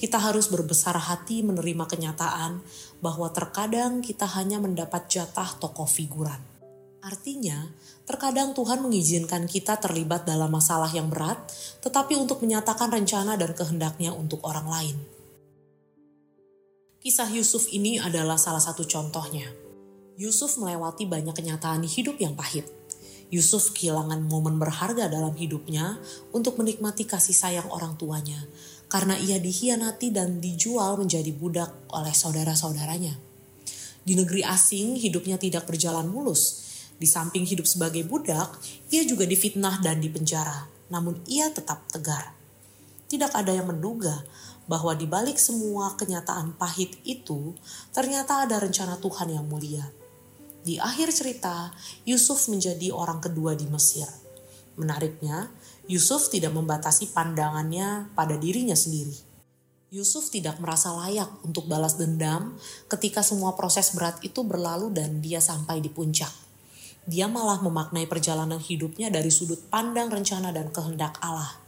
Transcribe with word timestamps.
kita 0.00 0.16
harus 0.16 0.48
berbesar 0.48 0.96
hati 0.96 1.44
menerima 1.44 1.84
kenyataan 1.84 2.64
bahwa 3.04 3.28
terkadang 3.36 4.00
kita 4.00 4.24
hanya 4.32 4.56
mendapat 4.56 5.12
jatah 5.12 5.60
tokoh 5.60 5.84
figuran. 5.84 6.40
Artinya, 7.04 7.68
terkadang 8.08 8.56
Tuhan 8.56 8.80
mengizinkan 8.80 9.44
kita 9.44 9.76
terlibat 9.76 10.24
dalam 10.24 10.48
masalah 10.48 10.88
yang 10.88 11.12
berat, 11.12 11.36
tetapi 11.84 12.16
untuk 12.16 12.40
menyatakan 12.40 12.88
rencana 12.88 13.36
dan 13.36 13.52
kehendaknya 13.52 14.16
untuk 14.16 14.40
orang 14.48 14.68
lain. 14.72 14.96
Kisah 17.00 17.28
Yusuf 17.32 17.68
ini 17.68 18.00
adalah 18.00 18.40
salah 18.40 18.60
satu 18.60 18.88
contohnya. 18.88 19.48
Yusuf 20.16 20.56
melewati 20.60 21.08
banyak 21.08 21.32
kenyataan 21.32 21.84
hidup 21.84 22.16
yang 22.20 22.36
pahit. 22.36 22.68
Yusuf 23.32 23.72
kehilangan 23.72 24.20
momen 24.26 24.60
berharga 24.60 25.08
dalam 25.08 25.32
hidupnya 25.32 25.96
untuk 26.36 26.60
menikmati 26.60 27.08
kasih 27.08 27.32
sayang 27.32 27.68
orang 27.72 27.96
tuanya, 27.96 28.44
karena 28.90 29.14
ia 29.14 29.38
dikhianati 29.38 30.10
dan 30.10 30.42
dijual 30.42 30.98
menjadi 30.98 31.30
budak 31.30 31.70
oleh 31.94 32.10
saudara-saudaranya. 32.10 33.14
Di 34.02 34.18
negeri 34.18 34.42
asing, 34.42 34.98
hidupnya 34.98 35.38
tidak 35.38 35.70
berjalan 35.70 36.10
mulus. 36.10 36.66
Di 36.98 37.06
samping 37.06 37.46
hidup 37.46 37.64
sebagai 37.64 38.02
budak, 38.02 38.58
ia 38.90 39.06
juga 39.06 39.24
difitnah 39.24 39.78
dan 39.80 40.02
dipenjara, 40.02 40.66
namun 40.90 41.22
ia 41.30 41.48
tetap 41.48 41.86
tegar. 41.88 42.34
Tidak 43.06 43.30
ada 43.30 43.54
yang 43.54 43.70
menduga 43.70 44.26
bahwa 44.66 44.94
di 44.98 45.06
balik 45.06 45.38
semua 45.38 45.94
kenyataan 45.94 46.58
pahit 46.58 46.98
itu, 47.06 47.54
ternyata 47.94 48.44
ada 48.44 48.58
rencana 48.58 48.98
Tuhan 48.98 49.30
yang 49.30 49.46
mulia. 49.46 49.86
Di 50.60 50.76
akhir 50.76 51.14
cerita, 51.14 51.72
Yusuf 52.04 52.50
menjadi 52.52 52.92
orang 52.92 53.22
kedua 53.22 53.56
di 53.56 53.64
Mesir. 53.70 54.06
Menariknya, 54.80 55.52
Yusuf 55.84 56.32
tidak 56.32 56.56
membatasi 56.56 57.12
pandangannya 57.12 58.08
pada 58.16 58.40
dirinya 58.40 58.72
sendiri. 58.72 59.12
Yusuf 59.92 60.32
tidak 60.32 60.56
merasa 60.56 60.94
layak 60.94 61.28
untuk 61.44 61.68
balas 61.68 62.00
dendam 62.00 62.56
ketika 62.88 63.20
semua 63.20 63.52
proses 63.58 63.92
berat 63.92 64.16
itu 64.24 64.40
berlalu 64.40 64.88
dan 64.88 65.20
dia 65.20 65.42
sampai 65.42 65.84
di 65.84 65.92
puncak. 65.92 66.30
Dia 67.04 67.28
malah 67.28 67.60
memaknai 67.60 68.06
perjalanan 68.06 68.62
hidupnya 68.62 69.12
dari 69.12 69.28
sudut 69.28 69.58
pandang 69.68 70.08
rencana 70.08 70.54
dan 70.54 70.70
kehendak 70.72 71.18
Allah. 71.20 71.58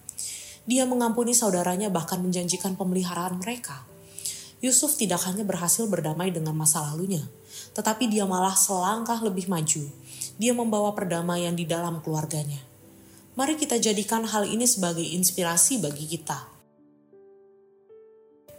Dia 0.65 0.87
mengampuni 0.87 1.35
saudaranya 1.35 1.91
bahkan 1.91 2.23
menjanjikan 2.23 2.79
pemeliharaan 2.79 3.43
mereka. 3.43 3.83
Yusuf 4.63 4.95
tidak 4.95 5.27
hanya 5.27 5.43
berhasil 5.43 5.83
berdamai 5.91 6.31
dengan 6.31 6.55
masa 6.55 6.79
lalunya, 6.87 7.27
tetapi 7.75 8.07
dia 8.07 8.23
malah 8.23 8.55
selangkah 8.55 9.19
lebih 9.19 9.51
maju. 9.51 9.83
Dia 10.39 10.55
membawa 10.55 10.95
perdamaian 10.95 11.59
di 11.59 11.67
dalam 11.67 11.99
keluarganya. 11.99 12.72
Mari 13.33 13.57
kita 13.57 13.81
jadikan 13.81 14.29
hal 14.29 14.45
ini 14.45 14.69
sebagai 14.69 15.01
inspirasi 15.01 15.81
bagi 15.81 16.05
kita. 16.05 16.37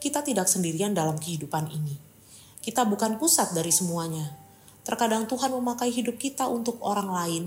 Kita 0.02 0.26
tidak 0.26 0.50
sendirian 0.50 0.98
dalam 0.98 1.22
kehidupan 1.22 1.70
ini. 1.70 1.94
Kita 2.58 2.82
bukan 2.82 3.22
pusat 3.22 3.54
dari 3.54 3.70
semuanya. 3.70 4.34
Terkadang 4.82 5.30
Tuhan 5.30 5.54
memakai 5.54 5.94
hidup 5.94 6.18
kita 6.18 6.50
untuk 6.50 6.82
orang 6.82 7.06
lain, 7.06 7.44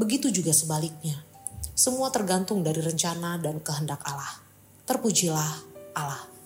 begitu 0.00 0.32
juga 0.32 0.56
sebaliknya. 0.56 1.20
Semua 1.76 2.08
tergantung 2.08 2.64
dari 2.64 2.80
rencana 2.80 3.36
dan 3.36 3.60
kehendak 3.60 4.00
Allah. 4.08 4.40
Terpujilah 4.88 5.52
Allah. 5.92 6.39